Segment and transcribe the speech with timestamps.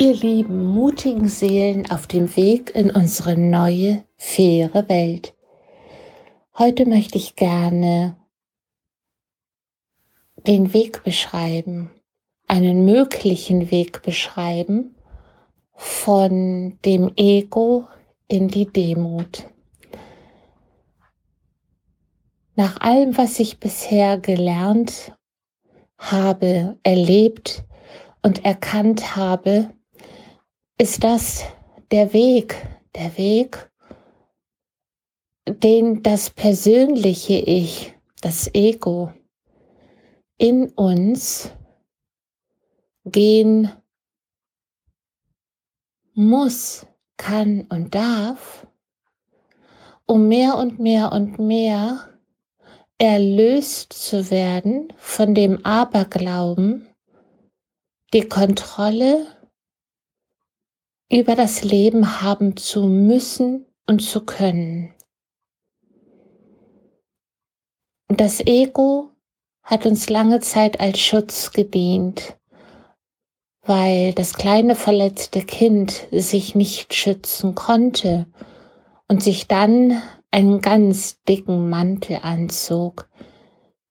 [0.00, 5.34] ihr lieben, mutigen Seelen auf dem Weg in unsere neue, faire Welt.
[6.56, 8.16] Heute möchte ich gerne
[10.46, 11.90] den Weg beschreiben,
[12.46, 14.96] einen möglichen Weg beschreiben
[15.74, 17.86] von dem Ego
[18.26, 19.46] in die Demut.
[22.54, 25.12] Nach allem, was ich bisher gelernt
[25.98, 27.64] habe, erlebt
[28.22, 29.74] und erkannt habe,
[30.80, 31.44] ist das
[31.90, 32.56] der Weg,
[32.94, 33.70] der Weg,
[35.46, 39.12] den das persönliche Ich, das Ego
[40.38, 41.50] in uns
[43.04, 43.70] gehen
[46.14, 46.86] muss,
[47.18, 48.66] kann und darf,
[50.06, 52.08] um mehr und mehr und mehr
[52.96, 56.88] erlöst zu werden von dem Aberglauben,
[58.14, 59.26] die Kontrolle
[61.10, 64.94] über das Leben haben zu müssen und zu können.
[68.08, 69.10] Das Ego
[69.62, 72.36] hat uns lange Zeit als Schutz gedient,
[73.62, 78.26] weil das kleine verletzte Kind sich nicht schützen konnte
[79.08, 83.08] und sich dann einen ganz dicken Mantel anzog,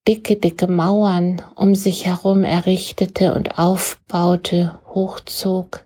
[0.08, 5.86] dicke, dicke Mauern um sich herum errichtete und aufbaute, hochzog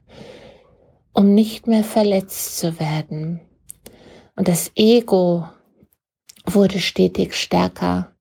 [1.13, 3.39] um nicht mehr verletzt zu werden.
[4.35, 5.47] Und das Ego
[6.45, 8.15] wurde stetig stärker.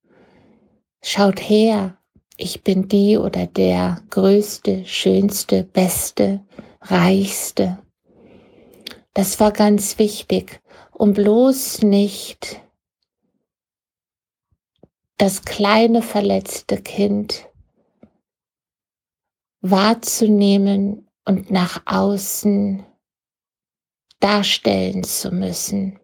[1.02, 1.96] Schaut her,
[2.36, 6.44] ich bin die oder der größte, schönste, beste,
[6.80, 7.78] reichste.
[9.14, 10.60] Das war ganz wichtig,
[10.92, 12.60] um bloß nicht
[15.18, 17.48] das kleine verletzte Kind
[19.60, 22.84] wahrzunehmen und nach außen
[24.20, 25.98] darstellen zu müssen.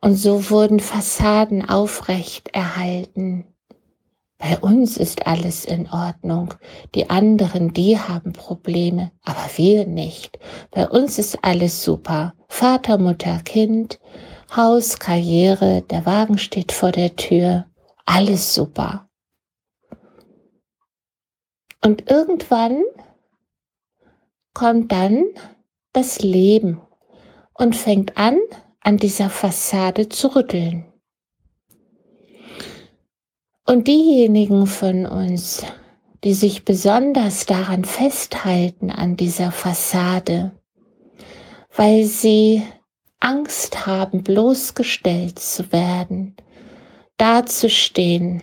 [0.00, 3.44] Und so wurden Fassaden aufrecht erhalten.
[4.38, 6.54] Bei uns ist alles in Ordnung.
[6.94, 10.38] Die anderen, die haben Probleme, aber wir nicht.
[10.70, 12.32] Bei uns ist alles super.
[12.48, 14.00] Vater, Mutter, Kind,
[14.56, 17.66] Haus, Karriere, der Wagen steht vor der Tür.
[18.06, 19.10] Alles super.
[21.84, 22.82] Und irgendwann
[24.54, 25.24] kommt dann
[25.92, 26.80] das Leben
[27.54, 28.38] und fängt an,
[28.80, 30.86] an dieser Fassade zu rütteln.
[33.66, 35.64] Und diejenigen von uns,
[36.24, 40.52] die sich besonders daran festhalten, an dieser Fassade,
[41.74, 42.62] weil sie
[43.20, 46.34] Angst haben, bloßgestellt zu werden,
[47.16, 48.42] dazustehen,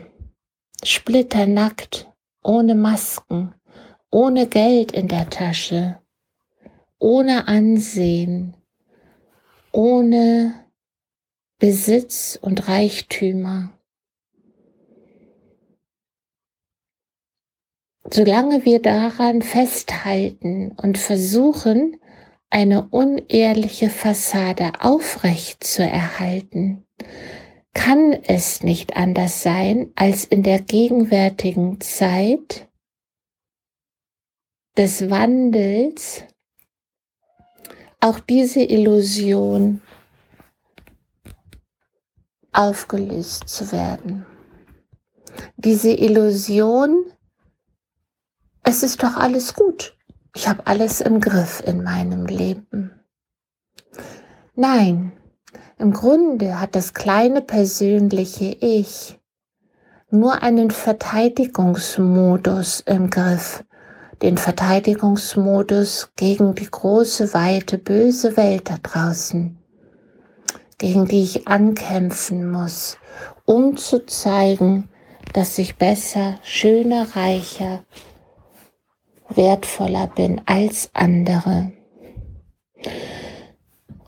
[0.84, 2.08] splitternackt,
[2.44, 3.54] ohne Masken,
[4.12, 6.00] ohne Geld in der Tasche,
[7.00, 8.56] ohne Ansehen,
[9.72, 10.66] ohne
[11.60, 13.72] Besitz und Reichtümer.
[18.10, 22.00] Solange wir daran festhalten und versuchen,
[22.50, 26.86] eine unehrliche Fassade aufrecht zu erhalten,
[27.74, 32.67] kann es nicht anders sein, als in der gegenwärtigen Zeit
[34.78, 36.24] des Wandels
[38.00, 39.82] auch diese Illusion
[42.54, 44.28] aufgelöst zu werden.
[45.58, 47.06] Diese Illusion,
[48.64, 49.98] es ist doch alles gut.
[50.36, 52.92] Ich habe alles im Griff in meinem Leben.
[54.56, 55.12] Nein,
[55.80, 59.18] im Grunde hat das kleine persönliche Ich
[60.10, 63.64] nur einen Verteidigungsmodus im Griff,
[64.22, 69.58] den Verteidigungsmodus gegen die große, weite, böse Welt da draußen,
[70.78, 72.98] gegen die ich ankämpfen muss,
[73.46, 74.90] um zu zeigen,
[75.34, 77.84] dass ich besser, schöner, reicher,
[79.30, 81.72] wertvoller bin als andere.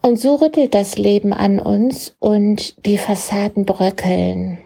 [0.02, 4.60] Und so rüttelt das Leben an uns und die Fassaden bröckeln.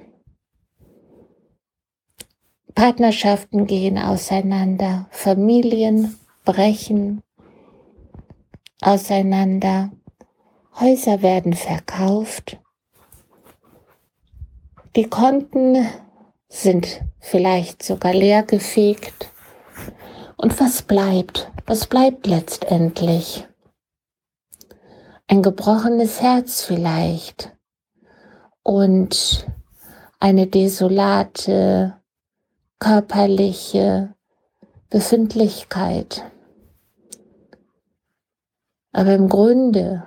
[2.76, 7.22] Partnerschaften gehen auseinander, Familien brechen
[8.82, 9.92] auseinander,
[10.80, 12.60] Häuser werden verkauft,
[14.96, 15.88] die Konten
[16.50, 19.32] sind vielleicht sogar leergefegt.
[20.38, 21.52] Und was bleibt?
[21.66, 23.48] Was bleibt letztendlich?
[25.28, 27.56] Ein gebrochenes Herz vielleicht
[28.62, 29.48] und
[30.20, 31.96] eine desolate
[32.84, 34.14] körperliche
[34.90, 36.30] Befindlichkeit.
[38.92, 40.06] Aber im Grunde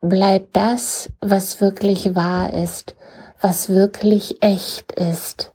[0.00, 2.94] bleibt das, was wirklich wahr ist,
[3.40, 5.52] was wirklich echt ist.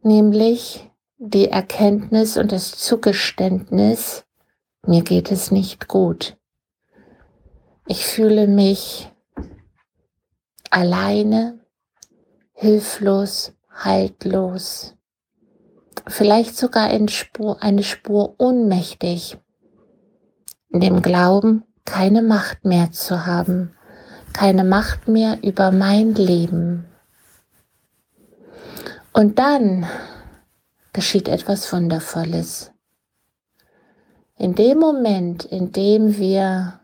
[0.00, 4.24] Nämlich die Erkenntnis und das Zugeständnis,
[4.86, 6.38] mir geht es nicht gut.
[7.86, 9.12] Ich fühle mich
[10.70, 11.60] alleine,
[12.54, 14.94] hilflos, haltlos,
[16.06, 19.38] vielleicht sogar eine Spur, eine Spur ohnmächtig,
[20.68, 23.76] in dem Glauben, keine Macht mehr zu haben,
[24.32, 26.86] keine Macht mehr über mein Leben.
[29.12, 29.86] Und dann
[30.92, 32.72] geschieht etwas Wundervolles.
[34.36, 36.80] In dem Moment, in dem wir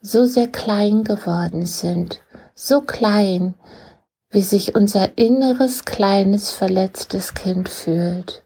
[0.00, 2.20] so sehr klein geworden sind,
[2.54, 3.54] so klein,
[4.30, 8.44] wie sich unser inneres kleines verletztes Kind fühlt,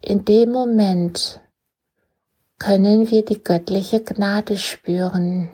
[0.00, 1.40] in dem Moment
[2.58, 5.50] können wir die göttliche Gnade spüren.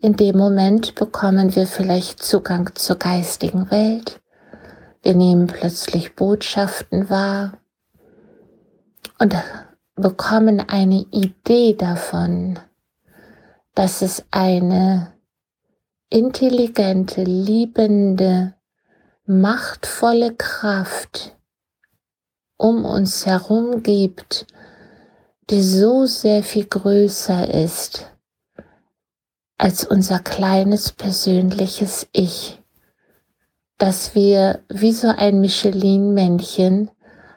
[0.00, 4.20] In dem Moment bekommen wir vielleicht Zugang zur geistigen Welt.
[5.02, 7.58] Wir nehmen plötzlich Botschaften wahr
[9.18, 9.34] und
[9.96, 12.58] bekommen eine Idee davon,
[13.74, 15.12] dass es eine
[16.12, 18.54] intelligente, liebende,
[19.24, 21.36] machtvolle Kraft
[22.58, 24.46] um uns herum gibt,
[25.50, 28.12] die so sehr viel größer ist
[29.56, 32.60] als unser kleines persönliches Ich,
[33.78, 36.90] dass wir wie so ein Michelin-Männchen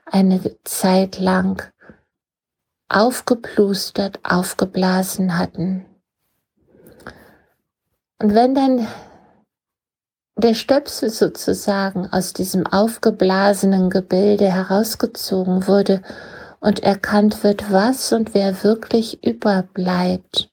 [0.05, 1.63] eine Zeit lang
[2.89, 5.85] aufgeplustert, aufgeblasen hatten.
[8.19, 8.87] Und wenn dann
[10.37, 16.01] der Stöpsel sozusagen aus diesem aufgeblasenen Gebilde herausgezogen wurde
[16.59, 20.49] und erkannt wird, was und wer wirklich überbleibt,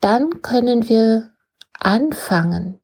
[0.00, 1.30] dann können wir
[1.78, 2.80] anfangen,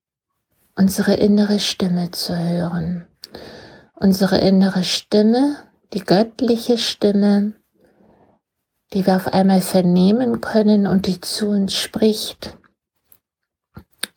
[0.76, 3.06] unsere innere Stimme zu hören.
[3.94, 5.56] Unsere innere Stimme,
[5.92, 7.54] die göttliche Stimme,
[8.92, 12.57] die wir auf einmal vernehmen können und die zu uns spricht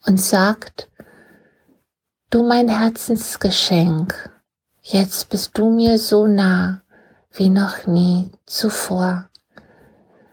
[0.06, 0.90] und sagt,
[2.30, 4.32] du mein Herzensgeschenk,
[4.82, 6.82] jetzt bist du mir so nah
[7.34, 9.30] wie noch nie zuvor.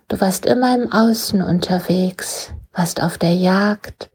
[0.09, 4.11] Du warst immer im Außen unterwegs, warst auf der Jagd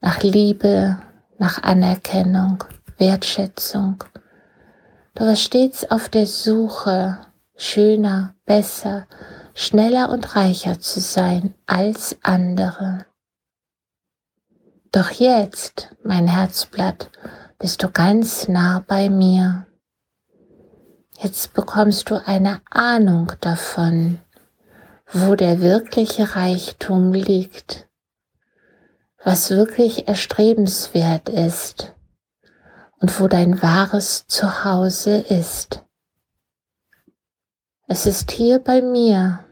[0.00, 0.98] nach Liebe,
[1.38, 2.62] nach Anerkennung,
[2.98, 4.04] Wertschätzung.
[5.14, 7.18] Du warst stets auf der Suche,
[7.56, 9.06] schöner, besser,
[9.54, 13.06] schneller und reicher zu sein als andere.
[14.94, 17.10] Doch jetzt, mein Herzblatt,
[17.58, 19.66] bist du ganz nah bei mir.
[21.18, 24.20] Jetzt bekommst du eine Ahnung davon,
[25.10, 27.88] wo der wirkliche Reichtum liegt,
[29.24, 31.92] was wirklich erstrebenswert ist
[33.00, 35.82] und wo dein wahres Zuhause ist.
[37.88, 39.44] Es ist hier bei mir,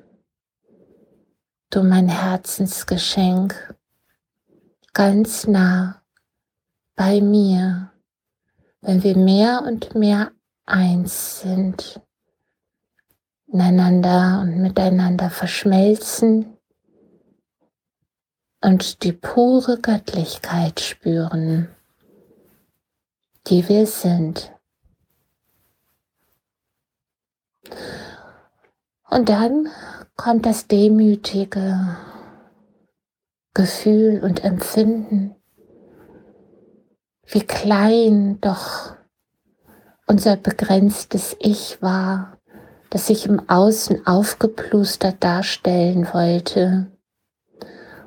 [1.71, 3.75] du mein Herzensgeschenk
[4.93, 6.03] ganz nah
[6.95, 7.93] bei mir,
[8.81, 10.33] wenn wir mehr und mehr
[10.67, 12.01] eins sind,
[13.47, 16.57] ineinander und miteinander verschmelzen
[18.63, 21.69] und die pure Göttlichkeit spüren,
[23.49, 24.53] die wir sind.
[29.11, 29.69] Und dann
[30.17, 31.97] kommt das Demütige,
[33.55, 35.37] Gefühl und Empfinden,
[37.27, 38.97] wie klein doch
[40.07, 42.39] unser begrenztes Ich war,
[42.89, 46.91] das sich im Außen aufgeplustert darstellen wollte.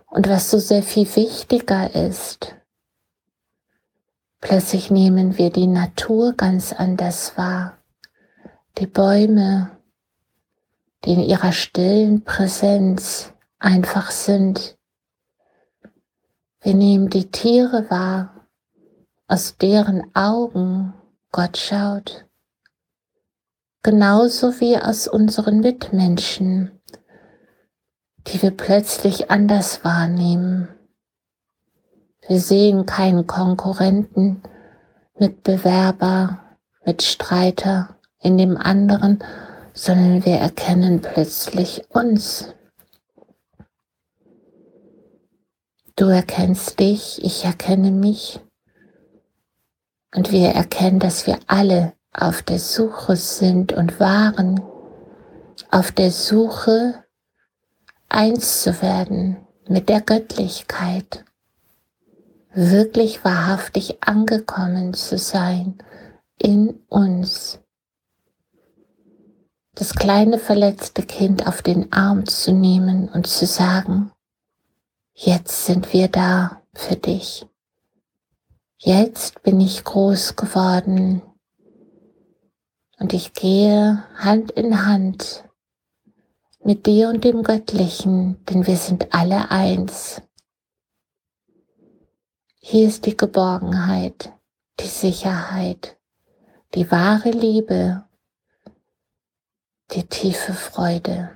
[0.08, 2.56] Und was so sehr viel wichtiger ist.
[4.42, 7.78] Plötzlich nehmen wir die Natur ganz anders wahr,
[8.80, 9.78] die Bäume,
[11.04, 14.76] die in ihrer stillen Präsenz einfach sind
[16.66, 18.48] wir nehmen die Tiere wahr,
[19.28, 20.96] aus deren Augen
[21.32, 22.26] Gott schaut,
[23.84, 26.72] genauso wie aus unseren Mitmenschen,
[28.26, 30.70] die wir plötzlich anders wahrnehmen.
[32.28, 34.42] Wir sehen keinen Konkurrenten,
[35.20, 39.24] Mitbewerber, Mitstreiter in dem anderen,
[39.74, 42.56] sondern wir erkennen plötzlich uns.
[45.98, 48.42] Du erkennst dich, ich erkenne mich.
[50.14, 54.62] Und wir erkennen, dass wir alle auf der Suche sind und waren
[55.72, 57.06] auf der Suche
[58.10, 59.38] eins zu werden
[59.70, 61.24] mit der Göttlichkeit,
[62.54, 65.78] wirklich wahrhaftig angekommen zu sein
[66.38, 67.60] in uns.
[69.76, 74.12] Das kleine verletzte Kind auf den Arm zu nehmen und zu sagen,
[75.16, 77.48] jetzt sind wir da für dich.
[78.78, 81.24] Jetzt bin ich groß geworden
[83.00, 85.44] und ich gehe Hand in Hand
[86.64, 90.22] mit dir und dem Göttlichen, denn wir sind alle eins.
[92.60, 94.34] Hier ist die Geborgenheit,
[94.80, 95.98] die Sicherheit,
[96.74, 98.04] die wahre Liebe,
[99.92, 101.35] die tiefe Freude.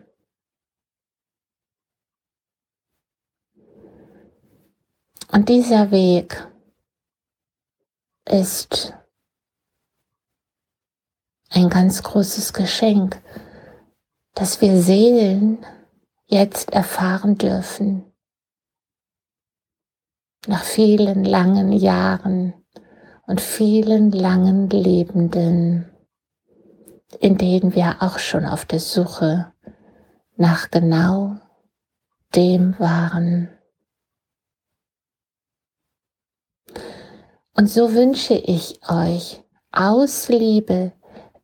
[5.31, 6.47] Und dieser Weg
[8.27, 8.93] ist
[11.49, 13.21] ein ganz großes Geschenk,
[14.33, 15.63] dass wir Seelen
[16.25, 18.11] jetzt erfahren dürfen.
[20.47, 22.53] Nach vielen langen Jahren
[23.27, 25.91] und vielen langen Lebenden,
[27.19, 29.53] in denen wir auch schon auf der Suche
[30.37, 31.37] nach genau
[32.33, 33.49] dem waren.
[37.59, 40.93] Und so wünsche ich euch aus Liebe,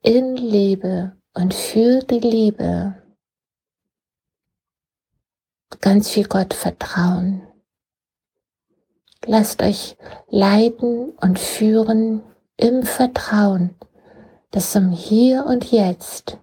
[0.01, 2.95] in Liebe und für die Liebe
[5.81, 7.45] ganz viel Gott vertrauen.
[9.25, 9.97] Lasst euch
[10.29, 12.23] leiten und führen
[12.55, 13.75] im Vertrauen,
[14.51, 16.37] dass im Hier und Jetzt